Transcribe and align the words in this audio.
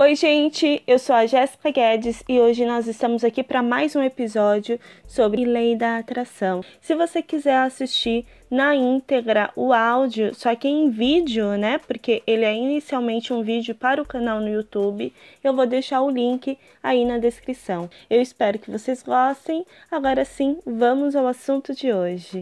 Oi, 0.00 0.14
gente, 0.14 0.80
eu 0.86 0.96
sou 0.96 1.12
a 1.12 1.26
Jéssica 1.26 1.72
Guedes 1.72 2.22
e 2.28 2.38
hoje 2.38 2.64
nós 2.64 2.86
estamos 2.86 3.24
aqui 3.24 3.42
para 3.42 3.64
mais 3.64 3.96
um 3.96 4.00
episódio 4.00 4.78
sobre 5.08 5.44
lei 5.44 5.74
da 5.74 5.98
atração. 5.98 6.62
Se 6.80 6.94
você 6.94 7.20
quiser 7.20 7.56
assistir 7.56 8.24
na 8.48 8.76
íntegra 8.76 9.50
o 9.56 9.72
áudio, 9.72 10.32
só 10.36 10.54
que 10.54 10.68
em 10.68 10.88
vídeo, 10.88 11.58
né? 11.58 11.78
Porque 11.78 12.22
ele 12.28 12.44
é 12.44 12.54
inicialmente 12.54 13.32
um 13.32 13.42
vídeo 13.42 13.74
para 13.74 14.00
o 14.00 14.06
canal 14.06 14.38
no 14.40 14.48
YouTube, 14.48 15.12
eu 15.42 15.52
vou 15.52 15.66
deixar 15.66 16.00
o 16.00 16.10
link 16.10 16.56
aí 16.80 17.04
na 17.04 17.18
descrição. 17.18 17.90
Eu 18.08 18.22
espero 18.22 18.56
que 18.56 18.70
vocês 18.70 19.02
gostem. 19.02 19.66
Agora 19.90 20.24
sim, 20.24 20.58
vamos 20.64 21.16
ao 21.16 21.26
assunto 21.26 21.74
de 21.74 21.92
hoje. 21.92 22.38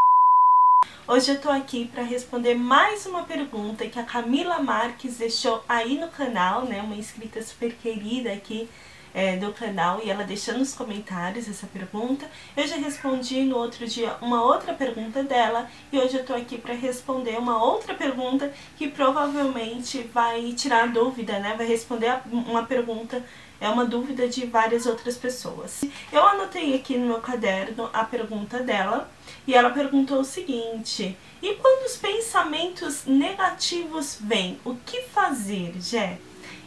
Hoje 1.08 1.30
eu 1.30 1.40
tô 1.40 1.48
aqui 1.48 1.86
para 1.86 2.02
responder 2.02 2.56
mais 2.56 3.06
uma 3.06 3.22
pergunta 3.22 3.86
que 3.86 3.96
a 3.96 4.02
Camila 4.02 4.58
Marques 4.58 5.18
deixou 5.18 5.62
aí 5.68 5.96
no 6.00 6.08
canal, 6.08 6.64
né? 6.64 6.82
Uma 6.82 6.96
inscrita 6.96 7.40
super 7.42 7.72
querida 7.76 8.32
aqui 8.32 8.68
é, 9.14 9.36
do 9.36 9.52
canal 9.52 10.00
e 10.02 10.10
ela 10.10 10.24
deixou 10.24 10.58
nos 10.58 10.74
comentários 10.74 11.48
essa 11.48 11.64
pergunta. 11.68 12.28
Eu 12.56 12.66
já 12.66 12.74
respondi 12.74 13.44
no 13.44 13.56
outro 13.56 13.86
dia 13.86 14.16
uma 14.20 14.42
outra 14.42 14.74
pergunta 14.74 15.22
dela 15.22 15.70
e 15.92 15.98
hoje 15.98 16.16
eu 16.16 16.24
tô 16.24 16.34
aqui 16.34 16.58
para 16.58 16.74
responder 16.74 17.38
uma 17.38 17.64
outra 17.64 17.94
pergunta 17.94 18.52
que 18.76 18.88
provavelmente 18.88 20.02
vai 20.12 20.54
tirar 20.54 20.88
dúvida, 20.88 21.38
né? 21.38 21.54
Vai 21.56 21.68
responder 21.68 22.18
uma 22.32 22.64
pergunta 22.64 23.24
é 23.60 23.68
uma 23.68 23.84
dúvida 23.84 24.28
de 24.28 24.46
várias 24.46 24.86
outras 24.86 25.16
pessoas. 25.16 25.82
Eu 26.12 26.26
anotei 26.26 26.74
aqui 26.74 26.96
no 26.96 27.06
meu 27.06 27.20
caderno 27.20 27.88
a 27.92 28.04
pergunta 28.04 28.62
dela 28.62 29.10
e 29.46 29.54
ela 29.54 29.70
perguntou 29.70 30.20
o 30.20 30.24
seguinte: 30.24 31.16
E 31.42 31.54
quando 31.54 31.86
os 31.86 31.96
pensamentos 31.96 33.04
negativos 33.06 34.18
vêm, 34.20 34.60
o 34.64 34.74
que 34.74 35.02
fazer, 35.02 35.74
Jé? 35.80 36.18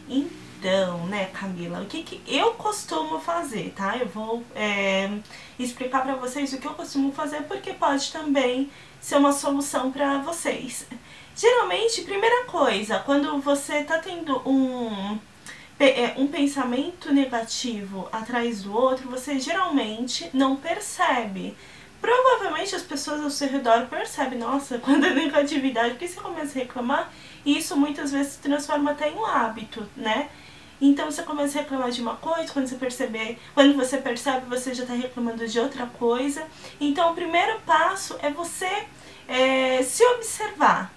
Então, 0.08 1.06
né, 1.06 1.26
Camila, 1.26 1.80
o 1.80 1.86
que, 1.86 2.02
que 2.02 2.20
eu 2.26 2.52
costumo 2.54 3.20
fazer, 3.20 3.72
tá? 3.76 3.96
Eu 3.96 4.08
vou 4.08 4.42
é, 4.54 5.10
explicar 5.58 6.02
para 6.02 6.16
vocês 6.16 6.52
o 6.52 6.58
que 6.58 6.66
eu 6.66 6.74
costumo 6.74 7.12
fazer 7.12 7.42
porque 7.44 7.72
pode 7.72 8.10
também 8.12 8.70
ser 9.00 9.16
uma 9.16 9.32
solução 9.32 9.90
para 9.90 10.18
vocês. 10.18 10.86
Geralmente, 11.34 12.02
primeira 12.02 12.44
coisa, 12.44 12.98
quando 12.98 13.40
você 13.40 13.82
tá 13.84 13.98
tendo 13.98 14.36
um 14.46 15.18
um 16.16 16.26
pensamento 16.26 17.12
negativo 17.12 18.08
atrás 18.12 18.62
do 18.62 18.76
outro, 18.76 19.08
você 19.08 19.38
geralmente 19.38 20.28
não 20.34 20.56
percebe. 20.56 21.56
Provavelmente 22.00 22.74
as 22.74 22.82
pessoas 22.82 23.22
ao 23.22 23.30
seu 23.30 23.48
redor 23.48 23.86
percebem, 23.86 24.38
nossa, 24.38 24.78
quando 24.84 25.06
é 25.06 25.14
negatividade, 25.14 25.90
porque 25.90 26.08
você 26.08 26.20
começa 26.20 26.58
a 26.58 26.62
reclamar, 26.62 27.12
e 27.44 27.56
isso 27.58 27.76
muitas 27.76 28.12
vezes 28.12 28.34
se 28.34 28.38
transforma 28.40 28.90
até 28.90 29.08
em 29.08 29.14
um 29.14 29.24
hábito, 29.24 29.86
né? 29.96 30.28
Então 30.80 31.10
você 31.10 31.22
começa 31.22 31.58
a 31.58 31.62
reclamar 31.62 31.90
de 31.90 32.00
uma 32.00 32.16
coisa, 32.16 32.52
quando 32.52 32.66
você 32.66 32.76
perceber, 32.76 33.38
quando 33.54 33.76
você 33.76 33.98
percebe, 33.98 34.46
você 34.46 34.72
já 34.72 34.82
está 34.82 34.94
reclamando 34.94 35.46
de 35.46 35.60
outra 35.60 35.86
coisa. 35.86 36.42
Então 36.80 37.12
o 37.12 37.14
primeiro 37.14 37.60
passo 37.66 38.16
é 38.22 38.30
você 38.30 38.86
é, 39.28 39.82
se 39.82 40.02
observar, 40.04 40.90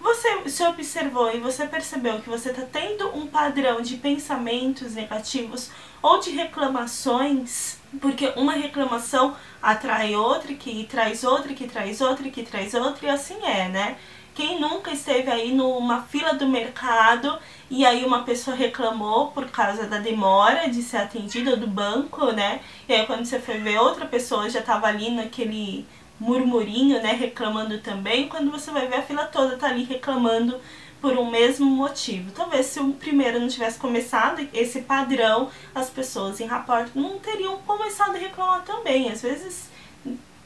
você 0.00 0.48
se 0.48 0.62
observou 0.64 1.34
e 1.34 1.40
você 1.40 1.66
percebeu 1.66 2.20
que 2.20 2.28
você 2.28 2.50
está 2.50 2.62
tendo 2.62 3.08
um 3.16 3.26
padrão 3.26 3.80
de 3.80 3.96
pensamentos 3.96 4.94
negativos 4.94 5.70
ou 6.00 6.20
de 6.20 6.30
reclamações, 6.30 7.78
porque 8.00 8.32
uma 8.36 8.52
reclamação 8.52 9.36
atrai 9.60 10.14
outra, 10.14 10.54
que 10.54 10.84
traz 10.84 11.24
outra, 11.24 11.52
que 11.52 11.66
traz 11.66 12.00
outra, 12.00 12.30
que 12.30 12.42
traz 12.44 12.74
outra, 12.74 13.06
e 13.06 13.10
assim 13.10 13.44
é, 13.44 13.68
né? 13.68 13.96
Quem 14.34 14.60
nunca 14.60 14.92
esteve 14.92 15.28
aí 15.28 15.52
numa 15.52 16.02
fila 16.02 16.34
do 16.34 16.46
mercado 16.46 17.36
e 17.68 17.84
aí 17.84 18.04
uma 18.04 18.22
pessoa 18.22 18.56
reclamou 18.56 19.32
por 19.32 19.50
causa 19.50 19.88
da 19.88 19.98
demora 19.98 20.70
de 20.70 20.80
ser 20.80 20.98
atendida 20.98 21.56
do 21.56 21.66
banco, 21.66 22.30
né? 22.30 22.60
E 22.88 22.92
aí 22.92 23.04
quando 23.04 23.24
você 23.24 23.40
foi 23.40 23.58
ver 23.58 23.80
outra 23.80 24.06
pessoa 24.06 24.48
já 24.48 24.60
estava 24.60 24.86
ali 24.86 25.10
naquele 25.10 25.84
murmurinho, 26.18 27.02
né, 27.02 27.12
reclamando 27.12 27.78
também, 27.78 28.28
quando 28.28 28.50
você 28.50 28.70
vai 28.70 28.86
ver 28.86 28.96
a 28.96 29.02
fila 29.02 29.26
toda 29.26 29.56
tá 29.56 29.68
ali 29.68 29.84
reclamando 29.84 30.60
por 31.00 31.16
um 31.16 31.30
mesmo 31.30 31.66
motivo. 31.66 32.32
Talvez 32.32 32.66
se 32.66 32.80
o 32.80 32.92
primeiro 32.92 33.38
não 33.38 33.48
tivesse 33.48 33.78
começado 33.78 34.46
esse 34.52 34.82
padrão, 34.82 35.50
as 35.74 35.88
pessoas 35.88 36.40
em 36.40 36.46
rapport 36.46 36.88
não 36.94 37.18
teriam 37.18 37.58
começado 37.58 38.16
a 38.16 38.18
reclamar 38.18 38.62
também. 38.62 39.10
Às 39.10 39.22
vezes 39.22 39.70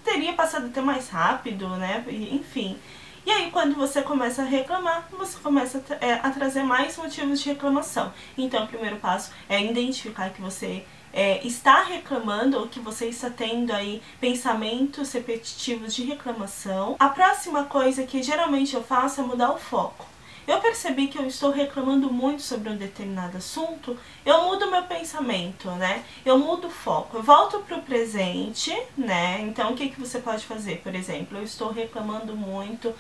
teria 0.04 0.32
passado 0.34 0.66
até 0.66 0.80
mais 0.80 1.08
rápido, 1.08 1.69
né? 1.76 2.04
Enfim. 2.08 2.78
E 3.25 3.30
aí, 3.30 3.50
quando 3.52 3.76
você 3.76 4.02
começa 4.02 4.42
a 4.42 4.44
reclamar, 4.44 5.08
você 5.16 5.38
começa 5.38 5.82
a, 5.91 6.04
é, 6.04 6.14
a 6.14 6.30
trazer 6.30 6.64
mais 6.64 6.96
motivos 6.96 7.41
de 7.41 7.50
reclamação. 7.50 8.12
Então, 8.36 8.64
o 8.64 8.66
primeiro 8.66 8.96
passo 8.96 9.32
é 9.48 9.62
identificar 9.62 10.30
que 10.30 10.42
você 10.42 10.84
é, 11.12 11.46
está 11.46 11.82
reclamando 11.82 12.58
ou 12.58 12.68
que 12.68 12.80
você 12.80 13.06
está 13.06 13.28
tendo 13.28 13.72
aí 13.72 14.02
pensamentos 14.20 15.12
repetitivos 15.12 15.94
de 15.94 16.04
reclamação. 16.04 16.96
A 16.98 17.08
próxima 17.08 17.64
coisa 17.64 18.04
que 18.04 18.22
geralmente 18.22 18.74
eu 18.74 18.82
faço 18.82 19.20
é 19.20 19.24
mudar 19.24 19.52
o 19.52 19.58
foco. 19.58 20.12
Eu 20.46 20.58
percebi 20.58 21.06
que 21.06 21.16
eu 21.16 21.26
estou 21.26 21.52
reclamando 21.52 22.12
muito 22.12 22.42
sobre 22.42 22.68
um 22.68 22.76
determinado 22.76 23.36
assunto, 23.36 23.96
eu 24.26 24.42
mudo 24.42 24.70
meu 24.70 24.82
pensamento, 24.82 25.70
né? 25.72 26.04
Eu 26.24 26.36
mudo 26.36 26.66
o 26.66 26.70
foco, 26.70 27.18
eu 27.18 27.22
volto 27.22 27.60
para 27.60 27.78
o 27.78 27.82
presente, 27.82 28.76
né? 28.98 29.40
Então, 29.42 29.72
o 29.72 29.76
que, 29.76 29.88
que 29.88 30.00
você 30.00 30.18
pode 30.18 30.44
fazer? 30.44 30.78
Por 30.78 30.96
exemplo, 30.96 31.38
eu 31.38 31.44
estou 31.44 31.70
reclamando 31.70 32.34
muito 32.34 32.92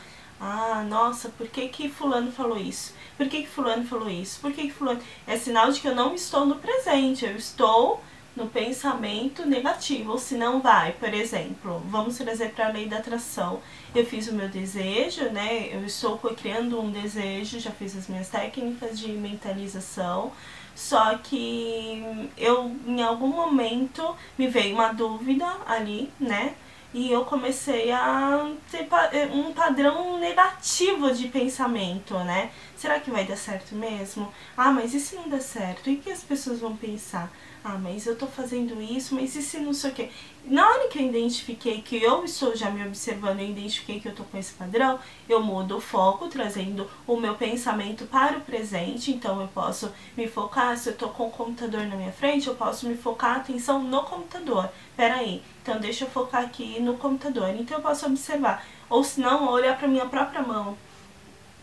ah, 0.44 0.84
nossa, 0.88 1.28
por 1.28 1.46
que 1.46 1.68
que 1.68 1.88
fulano 1.88 2.32
falou 2.32 2.58
isso? 2.58 2.94
Por 3.16 3.28
que 3.28 3.42
que 3.42 3.48
fulano 3.48 3.86
falou 3.86 4.10
isso? 4.10 4.40
Por 4.40 4.52
que 4.52 4.62
que 4.62 4.72
fulano... 4.72 5.00
É 5.24 5.36
sinal 5.36 5.70
de 5.70 5.80
que 5.80 5.86
eu 5.86 5.94
não 5.94 6.16
estou 6.16 6.44
no 6.44 6.56
presente, 6.56 7.24
eu 7.24 7.36
estou 7.36 8.02
no 8.34 8.48
pensamento 8.48 9.46
negativo, 9.46 10.12
ou 10.12 10.18
se 10.18 10.34
não 10.34 10.60
vai, 10.60 10.92
por 10.94 11.14
exemplo, 11.14 11.80
vamos 11.86 12.16
trazer 12.16 12.50
para 12.50 12.66
a 12.66 12.72
lei 12.72 12.86
da 12.86 12.98
atração. 12.98 13.60
Eu 13.94 14.04
fiz 14.04 14.26
o 14.26 14.34
meu 14.34 14.48
desejo, 14.48 15.26
né? 15.30 15.68
Eu 15.70 15.84
estou 15.84 16.18
criando 16.18 16.80
um 16.80 16.90
desejo, 16.90 17.60
já 17.60 17.70
fiz 17.70 17.96
as 17.96 18.08
minhas 18.08 18.28
técnicas 18.28 18.98
de 18.98 19.12
mentalização, 19.12 20.32
só 20.74 21.18
que 21.18 22.02
eu 22.36 22.74
em 22.84 23.00
algum 23.00 23.28
momento 23.28 24.16
me 24.36 24.48
veio 24.48 24.74
uma 24.74 24.92
dúvida 24.92 25.46
ali, 25.66 26.10
né? 26.18 26.54
E 26.94 27.10
eu 27.10 27.24
comecei 27.24 27.90
a 27.90 28.52
ter 28.70 28.86
eh, 29.12 29.26
um 29.32 29.52
padrão 29.52 30.18
negativo 30.18 31.12
de 31.12 31.28
pensamento, 31.28 32.14
né? 32.18 32.50
Será 32.76 33.00
que 33.00 33.10
vai 33.10 33.24
dar 33.24 33.36
certo 33.36 33.74
mesmo? 33.74 34.32
Ah, 34.56 34.70
mas 34.70 34.92
e 34.94 35.00
se 35.00 35.14
não 35.16 35.28
der 35.28 35.40
certo? 35.40 35.88
E 35.88 35.94
o 35.94 36.00
que 36.00 36.10
as 36.10 36.22
pessoas 36.22 36.60
vão 36.60 36.76
pensar? 36.76 37.30
Ah, 37.64 37.78
mas 37.78 38.06
eu 38.06 38.16
tô 38.16 38.26
fazendo 38.26 38.82
isso, 38.82 39.14
mas 39.14 39.36
e 39.36 39.42
se 39.42 39.60
não 39.60 39.72
sei 39.72 39.90
o 39.92 39.94
quê? 39.94 40.10
Na 40.44 40.68
hora 40.68 40.88
que 40.88 40.98
eu 40.98 41.06
identifiquei 41.06 41.80
que 41.80 42.02
eu 42.02 42.24
estou 42.24 42.56
já 42.56 42.68
me 42.68 42.84
observando 42.84 43.38
e 43.38 43.50
identifiquei 43.50 44.00
que 44.00 44.08
eu 44.08 44.14
tô 44.14 44.24
com 44.24 44.36
esse 44.36 44.52
padrão, 44.54 44.98
eu 45.28 45.40
mudo 45.40 45.76
o 45.76 45.80
foco, 45.80 46.26
trazendo 46.26 46.90
o 47.06 47.16
meu 47.16 47.36
pensamento 47.36 48.04
para 48.06 48.38
o 48.38 48.40
presente. 48.40 49.12
Então 49.12 49.40
eu 49.40 49.46
posso 49.46 49.92
me 50.16 50.26
focar, 50.26 50.76
se 50.76 50.88
eu 50.88 50.96
tô 50.96 51.10
com 51.10 51.28
o 51.28 51.30
computador 51.30 51.86
na 51.86 51.94
minha 51.94 52.10
frente, 52.10 52.48
eu 52.48 52.56
posso 52.56 52.88
me 52.88 52.96
focar 52.96 53.36
a 53.36 53.36
atenção 53.36 53.80
no 53.80 54.02
computador. 54.02 54.68
Peraí, 54.96 55.40
então 55.62 55.78
deixa 55.78 56.04
eu 56.04 56.10
focar 56.10 56.42
aqui 56.42 56.80
no 56.80 56.96
computador. 56.96 57.50
Então 57.50 57.78
eu 57.78 57.82
posso 57.82 58.06
observar. 58.06 58.66
Ou 58.90 59.04
se 59.04 59.20
não, 59.20 59.48
olhar 59.48 59.78
para 59.78 59.86
minha 59.86 60.06
própria 60.06 60.42
mão 60.42 60.76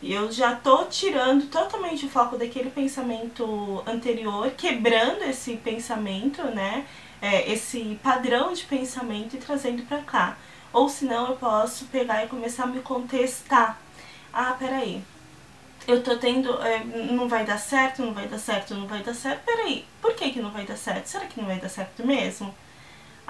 eu 0.01 0.31
já 0.31 0.55
tô 0.55 0.85
tirando 0.85 1.47
totalmente 1.49 2.05
o 2.05 2.09
foco 2.09 2.37
daquele 2.37 2.69
pensamento 2.69 3.83
anterior, 3.85 4.49
quebrando 4.51 5.23
esse 5.23 5.57
pensamento, 5.57 6.43
né? 6.43 6.85
É, 7.21 7.51
esse 7.51 7.99
padrão 8.01 8.53
de 8.53 8.63
pensamento 8.63 9.35
e 9.35 9.39
trazendo 9.39 9.83
para 9.83 10.01
cá. 10.01 10.37
Ou 10.71 10.87
senão 10.87 11.27
eu 11.29 11.35
posso 11.35 11.85
pegar 11.85 12.23
e 12.23 12.27
começar 12.27 12.63
a 12.63 12.67
me 12.67 12.79
contestar. 12.81 13.77
Ah, 14.33 14.55
peraí. 14.57 15.03
Eu 15.87 16.03
tô 16.03 16.17
tendo. 16.17 16.61
É, 16.63 16.83
não 16.83 17.27
vai 17.27 17.45
dar 17.45 17.57
certo, 17.57 18.01
não 18.01 18.13
vai 18.13 18.27
dar 18.27 18.39
certo, 18.39 18.75
não 18.75 18.87
vai 18.87 19.03
dar 19.03 19.13
certo. 19.13 19.43
Peraí, 19.45 19.85
por 20.01 20.13
que, 20.15 20.31
que 20.31 20.41
não 20.41 20.51
vai 20.51 20.65
dar 20.65 20.77
certo? 20.77 21.07
Será 21.07 21.25
que 21.25 21.39
não 21.39 21.47
vai 21.47 21.59
dar 21.59 21.69
certo 21.69 22.05
mesmo? 22.05 22.53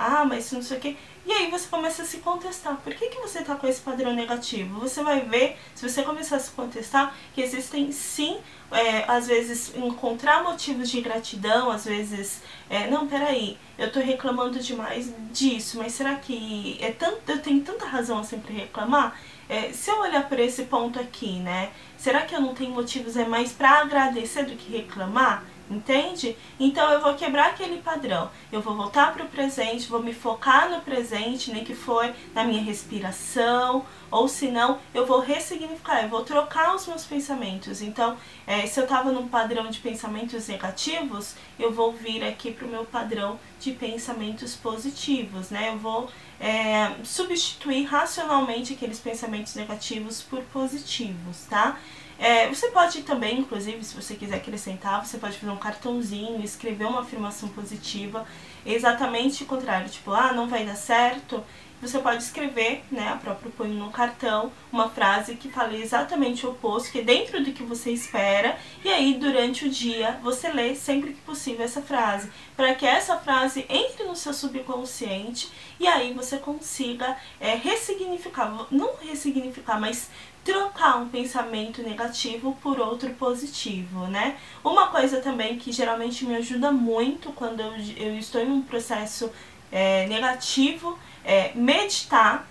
Ah, 0.02 0.24
mas 0.24 0.50
não 0.54 0.62
sei 0.62 0.78
o 0.78 0.80
que. 0.80 0.98
E 1.26 1.32
aí 1.34 1.52
você 1.52 1.68
começa 1.68 2.04
a 2.04 2.06
se 2.06 2.20
contestar. 2.20 2.78
Por 2.78 2.96
que, 2.96 3.10
que 3.10 3.20
você 3.20 3.40
está 3.40 3.54
com 3.56 3.68
esse 3.68 3.82
padrão 3.82 4.14
negativo? 4.14 4.80
Você 4.80 5.04
vai 5.04 5.20
ver, 5.20 5.58
se 5.76 5.88
você 5.88 6.04
começar 6.04 6.38
a 6.38 6.40
se 6.40 6.52
contestar, 6.52 7.14
que 7.36 7.42
existem 7.42 7.92
sim, 7.92 8.38
é, 8.72 9.04
às 9.06 9.28
vezes, 9.28 9.76
encontrar 9.76 10.42
motivos 10.42 10.90
de 10.90 11.02
gratidão, 11.02 11.70
às 11.70 11.84
vezes, 11.84 12.42
é, 12.70 12.90
não, 12.90 13.10
peraí, 13.10 13.58
eu 13.78 13.88
estou 13.88 14.02
reclamando 14.02 14.58
demais 14.60 15.14
disso, 15.34 15.78
mas 15.78 15.92
será 15.92 16.16
que 16.16 16.78
é 16.80 16.92
tanto, 16.92 17.20
eu 17.28 17.42
tenho 17.42 17.62
tanta 17.62 17.86
razão 17.86 18.20
assim 18.20 18.40
para 18.40 18.54
reclamar? 18.54 19.20
É, 19.50 19.74
se 19.74 19.92
eu 19.92 20.00
olhar 20.00 20.30
por 20.30 20.40
esse 20.40 20.64
ponto 20.64 20.98
aqui, 20.98 21.40
né, 21.40 21.72
será 21.98 22.22
que 22.22 22.34
eu 22.34 22.40
não 22.40 22.54
tenho 22.54 22.72
motivos 22.72 23.18
é 23.18 23.26
mais 23.26 23.52
para 23.52 23.82
agradecer 23.82 24.46
do 24.46 24.56
que 24.56 24.72
reclamar? 24.78 25.44
Entende? 25.70 26.36
Então 26.60 26.92
eu 26.92 27.02
vou 27.02 27.14
quebrar 27.16 27.52
aquele 27.52 27.82
padrão. 27.82 28.30
Eu 28.52 28.62
vou 28.62 28.76
voltar 28.76 29.14
para 29.14 29.24
o 29.24 29.28
presente, 29.28 29.90
vou 29.90 30.02
me 30.02 30.14
focar 30.14 30.70
no 30.70 30.82
presente, 30.82 31.52
nem 31.52 31.64
que 31.64 31.76
for 31.76 32.14
na 32.34 32.44
minha 32.44 32.62
respiração, 32.62 33.86
ou 34.12 34.28
se 34.28 34.48
não, 34.48 34.80
eu 34.94 35.06
vou 35.06 35.20
ressignificar, 35.20 36.02
eu 36.02 36.10
vou 36.10 36.24
trocar 36.24 36.76
os 36.76 36.88
meus 36.88 37.06
pensamentos. 37.06 37.82
Então, 37.82 38.18
é, 38.48 38.66
se 38.66 38.80
eu 38.80 38.84
estava 38.84 39.12
num 39.12 39.28
padrão 39.28 39.70
de 39.70 39.80
pensamentos 39.80 40.48
negativos, 40.48 41.36
eu 41.60 41.72
vou 41.72 41.94
vir 41.94 42.24
aqui 42.24 42.52
para 42.52 42.66
o 42.66 42.70
meu 42.70 42.86
padrão 42.86 43.40
de 43.60 43.72
pensamentos 43.72 44.56
positivos, 44.56 45.50
né? 45.50 45.70
Eu 45.70 45.78
vou 45.78 46.10
é, 46.40 46.96
substituir 47.04 47.84
racionalmente 47.84 48.74
aqueles 48.74 49.00
pensamentos 49.00 49.54
negativos 49.56 50.22
por 50.22 50.42
positivos, 50.46 51.46
tá? 51.50 51.78
É, 52.20 52.50
você 52.50 52.70
pode 52.70 53.02
também, 53.04 53.40
inclusive, 53.40 53.82
se 53.82 53.96
você 53.96 54.14
quiser 54.14 54.36
acrescentar, 54.36 55.06
você 55.06 55.18
pode 55.18 55.38
fazer 55.38 55.54
um 55.54 55.58
cartãozinho, 55.58 56.44
escrever 56.44 56.86
uma 56.86 57.00
afirmação 57.02 57.48
positiva, 57.48 58.26
exatamente 58.66 59.44
o 59.44 59.46
contrário, 59.46 59.90
tipo, 59.90 60.12
ah, 60.12 60.34
não 60.34 60.46
vai 60.48 60.66
dar 60.66 60.76
certo. 60.76 61.42
Você 61.82 61.98
pode 62.00 62.22
escrever, 62.22 62.84
né, 62.92 63.08
a 63.08 63.16
própria 63.16 63.52
punho 63.52 63.74
no 63.74 63.90
cartão, 63.90 64.52
uma 64.72 64.90
frase 64.90 65.36
que 65.36 65.50
fale 65.50 65.82
exatamente 65.82 66.46
o 66.46 66.52
oposto, 66.52 66.92
que 66.92 67.00
é 67.00 67.04
dentro 67.04 67.42
do 67.44 67.54
que 67.54 67.64
você 67.64 67.92
espera, 67.92 68.58
e 68.84 68.90
aí 68.90 69.14
durante 69.14 69.66
o 69.66 69.70
dia 69.70 70.20
você 70.22 70.50
lê 70.52 70.76
sempre 70.76 71.14
que 71.14 71.22
possível 71.22 71.64
essa 71.64 71.82
frase, 71.82 72.30
para 72.56 72.76
que 72.76 72.86
essa 72.86 73.18
frase 73.18 73.66
entre 73.70 74.04
no 74.04 74.16
seu 74.16 74.34
subconsciente 74.34 75.50
e 75.80 75.88
aí 75.88 76.14
você 76.14 76.38
consiga 76.38 77.16
é, 77.40 77.56
ressignificar, 77.56 78.68
não 78.70 78.96
ressignificar, 79.02 79.80
mas 79.80 80.10
trocar 80.44 80.98
um 80.98 81.08
pensamento 81.08 81.82
negativo 81.82 82.58
por 82.62 82.80
outro 82.80 83.10
positivo, 83.12 84.08
né? 84.08 84.38
Uma 84.64 84.88
coisa 84.88 85.22
também 85.22 85.58
que 85.58 85.72
geralmente 85.72 86.26
me 86.26 86.36
ajuda 86.36 86.72
muito 86.72 87.32
quando 87.34 87.60
eu, 87.60 87.74
eu 87.98 88.18
estou 88.18 88.42
em 88.42 88.50
um 88.50 88.62
processo 88.62 89.32
é, 89.72 90.08
negativo 90.08 90.98
é 91.24 91.52
meditar. 91.56 92.48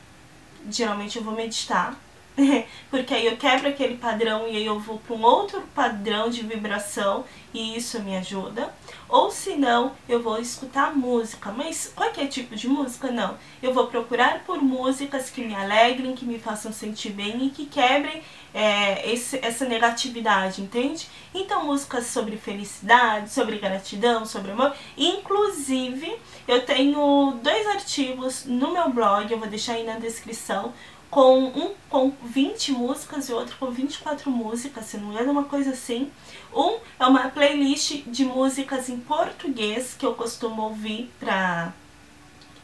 Geralmente 0.70 1.16
eu 1.16 1.24
vou 1.24 1.34
meditar, 1.34 1.98
porque 2.90 3.14
aí 3.14 3.26
eu 3.26 3.36
quebro 3.36 3.68
aquele 3.68 3.96
padrão 3.96 4.46
e 4.46 4.56
aí 4.56 4.66
eu 4.66 4.78
vou 4.78 4.98
para 4.98 5.16
um 5.16 5.22
outro 5.22 5.62
padrão 5.74 6.28
de 6.28 6.42
vibração 6.42 7.24
e 7.52 7.76
isso 7.76 8.00
me 8.00 8.16
ajuda. 8.16 8.72
Ou 9.08 9.30
se 9.30 9.56
não, 9.56 9.92
eu 10.08 10.22
vou 10.22 10.38
escutar 10.38 10.94
música, 10.94 11.50
mas 11.50 11.92
qualquer 11.94 12.28
tipo 12.28 12.54
de 12.54 12.68
música 12.68 13.10
não. 13.10 13.36
Eu 13.62 13.72
vou 13.72 13.86
procurar 13.86 14.44
por 14.44 14.62
músicas 14.62 15.30
que 15.30 15.42
me 15.42 15.54
alegrem, 15.54 16.14
que 16.14 16.24
me 16.24 16.38
façam 16.38 16.72
sentir 16.72 17.10
bem 17.10 17.46
e 17.46 17.50
que 17.50 17.66
quebrem 17.66 18.22
é, 18.52 19.10
esse, 19.10 19.38
essa 19.42 19.64
negatividade, 19.64 20.60
entende? 20.60 21.08
Então, 21.34 21.64
músicas 21.64 22.06
sobre 22.06 22.36
felicidade, 22.36 23.30
sobre 23.30 23.58
gratidão, 23.58 24.26
sobre 24.26 24.52
amor. 24.52 24.74
Inclusive, 24.96 26.16
eu 26.46 26.64
tenho 26.64 27.38
dois 27.42 27.66
artigos 27.66 28.44
no 28.44 28.72
meu 28.72 28.90
blog, 28.90 29.30
eu 29.30 29.38
vou 29.38 29.48
deixar 29.48 29.74
aí 29.74 29.84
na 29.84 29.98
descrição 29.98 30.72
com 31.10 31.44
um 31.44 31.74
com 31.88 32.12
20 32.22 32.72
músicas 32.72 33.28
e 33.28 33.32
outro 33.32 33.56
com 33.58 33.70
24 33.70 34.30
músicas, 34.30 34.84
se 34.84 34.98
não 34.98 35.18
é 35.18 35.22
uma 35.22 35.44
coisa 35.44 35.70
assim. 35.70 36.10
Um 36.54 36.78
é 36.98 37.06
uma 37.06 37.30
playlist 37.38 38.02
de 38.08 38.24
músicas 38.24 38.88
em 38.88 38.98
português 38.98 39.94
que 39.96 40.04
eu 40.04 40.12
costumo 40.14 40.62
ouvir 40.62 41.08
pra 41.20 41.72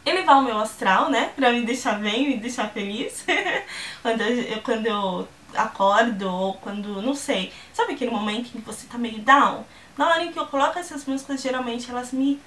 elevar 0.05 0.39
o 0.39 0.43
meu 0.43 0.59
astral, 0.59 1.09
né? 1.09 1.31
Pra 1.37 1.53
me 1.53 1.63
deixar 1.63 2.01
bem, 2.01 2.31
me 2.31 2.37
deixar 2.39 2.69
feliz. 2.71 3.25
quando, 4.03 4.21
eu, 4.21 4.63
quando 4.63 4.87
eu 4.87 5.29
acordo 5.55 6.29
ou 6.29 6.55
quando, 6.55 7.01
não 7.01 7.15
sei, 7.15 7.53
sabe 7.73 7.93
aquele 7.93 8.11
momento 8.11 8.49
em 8.49 8.61
que 8.61 8.67
você 8.67 8.89
tá 8.89 8.99
meio 8.99 9.21
down? 9.21 9.65
Na 9.97 10.09
hora 10.09 10.25
em 10.25 10.33
que 10.33 10.39
eu 10.41 10.47
coloco 10.47 10.77
essas 10.77 11.05
músicas, 11.05 11.41
geralmente 11.41 11.89
elas 11.89 12.11
me 12.11 12.41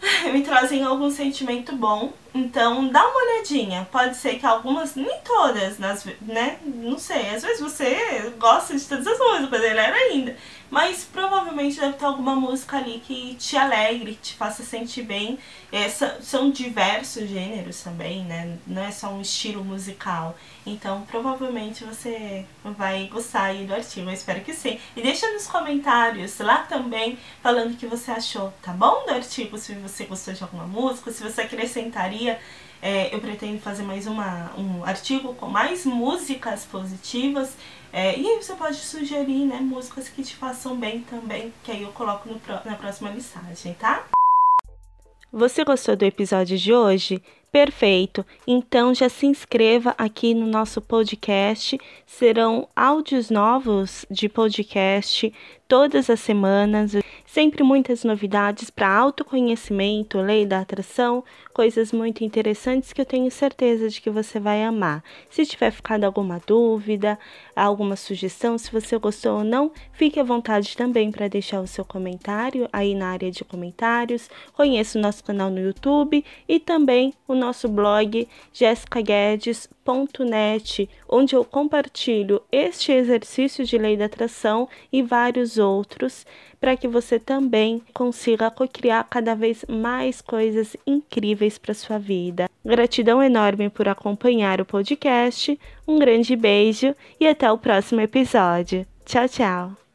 me 0.32 0.42
trazem 0.42 0.82
algum 0.82 1.10
sentimento 1.12 1.76
bom. 1.76 2.12
Então, 2.36 2.88
dá 2.88 3.02
uma 3.06 3.22
olhadinha. 3.22 3.88
Pode 3.90 4.16
ser 4.16 4.38
que 4.38 4.44
algumas, 4.44 4.94
nem 4.94 5.18
todas, 5.24 5.78
nas, 5.78 6.04
né? 6.20 6.58
Não 6.64 6.98
sei, 6.98 7.30
às 7.34 7.42
vezes 7.42 7.60
você 7.60 8.32
gosta 8.38 8.76
de 8.76 8.84
todas 8.84 9.06
as 9.06 9.18
músicas, 9.18 9.62
ele 9.62 9.78
era 9.78 9.96
ainda. 9.96 10.36
Mas 10.70 11.04
provavelmente 11.04 11.78
deve 11.78 11.94
ter 11.94 12.04
alguma 12.04 12.34
música 12.34 12.76
ali 12.76 13.00
que 13.06 13.34
te 13.36 13.56
alegre, 13.56 14.14
que 14.14 14.32
te 14.32 14.34
faça 14.34 14.64
sentir 14.64 15.02
bem. 15.02 15.38
Essa, 15.70 16.18
são 16.20 16.50
diversos 16.50 17.28
gêneros 17.28 17.80
também, 17.82 18.24
né? 18.24 18.58
Não 18.66 18.82
é 18.82 18.90
só 18.90 19.08
um 19.10 19.20
estilo 19.20 19.64
musical. 19.64 20.36
Então, 20.64 21.02
provavelmente 21.02 21.84
você 21.84 22.44
vai 22.64 23.06
gostar 23.06 23.54
do 23.54 23.74
artigo. 23.74 24.10
Eu 24.10 24.14
espero 24.14 24.40
que 24.40 24.52
sim. 24.52 24.80
E 24.96 25.02
deixa 25.02 25.30
nos 25.32 25.46
comentários 25.46 26.38
lá 26.38 26.58
também 26.58 27.16
falando 27.40 27.72
o 27.72 27.76
que 27.76 27.86
você 27.86 28.10
achou, 28.10 28.52
tá 28.60 28.72
bom? 28.72 29.04
Do 29.06 29.12
artigo, 29.12 29.56
se 29.58 29.74
você 29.74 30.04
gostou 30.04 30.34
de 30.34 30.42
alguma 30.42 30.66
música, 30.66 31.12
se 31.12 31.22
você 31.22 31.42
acrescentaria 31.42 32.25
é, 32.82 33.14
eu 33.14 33.20
pretendo 33.20 33.58
fazer 33.60 33.82
mais 33.82 34.06
uma, 34.06 34.52
um 34.56 34.84
artigo 34.84 35.34
com 35.34 35.46
mais 35.46 35.84
músicas 35.84 36.64
positivas. 36.64 37.56
É, 37.92 38.18
e 38.18 38.26
aí 38.26 38.36
você 38.36 38.54
pode 38.54 38.76
sugerir 38.76 39.46
né, 39.46 39.58
músicas 39.60 40.08
que 40.08 40.22
te 40.22 40.36
façam 40.36 40.76
bem 40.76 41.00
também, 41.00 41.52
que 41.64 41.72
aí 41.72 41.82
eu 41.82 41.92
coloco 41.92 42.28
no, 42.28 42.40
na 42.64 42.74
próxima 42.76 43.10
mensagem, 43.10 43.74
tá? 43.74 44.04
Você 45.32 45.64
gostou 45.64 45.96
do 45.96 46.04
episódio 46.04 46.56
de 46.56 46.72
hoje? 46.72 47.22
Perfeito! 47.50 48.24
Então 48.46 48.94
já 48.94 49.08
se 49.08 49.26
inscreva 49.26 49.94
aqui 49.96 50.34
no 50.34 50.46
nosso 50.46 50.80
podcast. 50.80 51.78
Serão 52.04 52.68
áudios 52.76 53.30
novos 53.30 54.04
de 54.10 54.28
podcast 54.28 55.32
todas 55.68 56.08
as 56.10 56.20
semanas. 56.20 56.92
Sempre 57.24 57.62
muitas 57.62 58.04
novidades 58.04 58.70
para 58.70 58.88
autoconhecimento, 58.88 60.18
lei 60.18 60.46
da 60.46 60.60
atração, 60.60 61.22
coisas 61.52 61.92
muito 61.92 62.24
interessantes 62.24 62.92
que 62.92 63.00
eu 63.00 63.04
tenho 63.04 63.30
certeza 63.30 63.88
de 63.88 64.00
que 64.00 64.08
você 64.08 64.38
vai 64.40 64.62
amar. 64.62 65.02
Se 65.28 65.44
tiver 65.44 65.70
ficado 65.70 66.04
alguma 66.04 66.40
dúvida, 66.46 67.18
alguma 67.54 67.96
sugestão, 67.96 68.56
se 68.56 68.70
você 68.72 68.96
gostou 68.96 69.38
ou 69.38 69.44
não, 69.44 69.70
fique 69.92 70.18
à 70.18 70.24
vontade 70.24 70.76
também 70.76 71.10
para 71.10 71.28
deixar 71.28 71.60
o 71.60 71.66
seu 71.66 71.84
comentário 71.84 72.68
aí 72.72 72.94
na 72.94 73.08
área 73.08 73.30
de 73.30 73.44
comentários. 73.44 74.30
Conheça 74.54 74.98
o 74.98 75.02
nosso 75.02 75.22
canal 75.22 75.50
no 75.50 75.60
YouTube 75.60 76.24
e 76.48 76.60
também 76.60 77.12
o 77.28 77.34
nosso 77.36 77.68
blog 77.68 78.26
jessicaguedes.net, 78.52 80.90
onde 81.08 81.36
eu 81.36 81.44
compartilho 81.44 82.42
este 82.50 82.90
exercício 82.92 83.64
de 83.64 83.78
lei 83.78 83.96
da 83.96 84.06
atração 84.06 84.68
e 84.92 85.02
vários 85.02 85.58
outros 85.58 86.26
para 86.60 86.76
que 86.76 86.88
você 86.88 87.18
também 87.18 87.82
consiga 87.92 88.50
cocriar 88.50 89.06
cada 89.08 89.34
vez 89.34 89.64
mais 89.68 90.20
coisas 90.20 90.76
incríveis 90.86 91.58
para 91.58 91.74
sua 91.74 91.98
vida. 91.98 92.48
Gratidão 92.64 93.20
enorme 93.22 93.70
por 93.70 93.88
acompanhar 93.88 94.60
o 94.60 94.64
podcast. 94.64 95.58
Um 95.86 95.98
grande 95.98 96.34
beijo 96.34 96.94
e 97.20 97.28
até 97.28 97.50
o 97.52 97.58
próximo 97.58 98.00
episódio. 98.00 98.86
Tchau, 99.04 99.28
tchau. 99.28 99.85